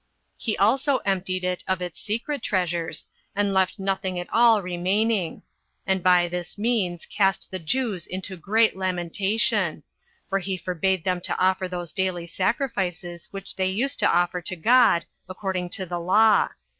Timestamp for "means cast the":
6.57-7.59